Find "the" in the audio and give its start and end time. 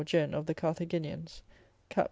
0.47-0.55